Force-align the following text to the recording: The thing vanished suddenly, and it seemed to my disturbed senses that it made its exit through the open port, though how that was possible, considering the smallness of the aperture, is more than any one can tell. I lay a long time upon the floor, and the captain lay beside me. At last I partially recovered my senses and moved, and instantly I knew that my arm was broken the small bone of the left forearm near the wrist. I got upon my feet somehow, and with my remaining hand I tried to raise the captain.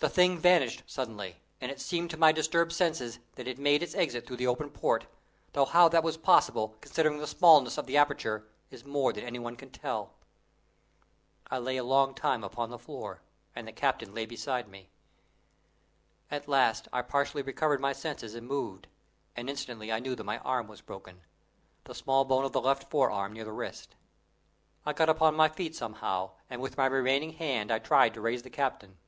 The 0.00 0.08
thing 0.08 0.36
vanished 0.36 0.82
suddenly, 0.84 1.36
and 1.60 1.70
it 1.70 1.80
seemed 1.80 2.10
to 2.10 2.16
my 2.16 2.32
disturbed 2.32 2.72
senses 2.72 3.20
that 3.36 3.46
it 3.46 3.56
made 3.56 3.84
its 3.84 3.94
exit 3.94 4.26
through 4.26 4.38
the 4.38 4.48
open 4.48 4.68
port, 4.68 5.06
though 5.52 5.64
how 5.64 5.86
that 5.90 6.02
was 6.02 6.16
possible, 6.16 6.74
considering 6.80 7.18
the 7.18 7.26
smallness 7.28 7.78
of 7.78 7.86
the 7.86 7.96
aperture, 7.96 8.48
is 8.72 8.84
more 8.84 9.12
than 9.12 9.22
any 9.22 9.38
one 9.38 9.54
can 9.54 9.70
tell. 9.70 10.14
I 11.52 11.58
lay 11.58 11.76
a 11.76 11.84
long 11.84 12.14
time 12.16 12.42
upon 12.42 12.70
the 12.70 12.80
floor, 12.80 13.20
and 13.54 13.68
the 13.68 13.72
captain 13.72 14.12
lay 14.12 14.26
beside 14.26 14.66
me. 14.66 14.88
At 16.32 16.48
last 16.48 16.88
I 16.92 17.02
partially 17.02 17.42
recovered 17.42 17.80
my 17.80 17.92
senses 17.92 18.34
and 18.34 18.48
moved, 18.48 18.88
and 19.36 19.48
instantly 19.48 19.92
I 19.92 20.00
knew 20.00 20.16
that 20.16 20.24
my 20.24 20.38
arm 20.38 20.66
was 20.66 20.80
broken 20.80 21.20
the 21.84 21.94
small 21.94 22.24
bone 22.24 22.44
of 22.44 22.50
the 22.50 22.60
left 22.60 22.90
forearm 22.90 23.32
near 23.34 23.44
the 23.44 23.52
wrist. 23.52 23.94
I 24.84 24.92
got 24.92 25.08
upon 25.08 25.36
my 25.36 25.48
feet 25.48 25.76
somehow, 25.76 26.32
and 26.50 26.60
with 26.60 26.76
my 26.76 26.86
remaining 26.86 27.34
hand 27.34 27.70
I 27.70 27.78
tried 27.78 28.14
to 28.14 28.20
raise 28.20 28.42
the 28.42 28.50
captain. 28.50 28.98